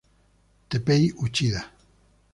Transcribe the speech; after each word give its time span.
Teppei 0.69 1.13
Uchida 1.21 1.61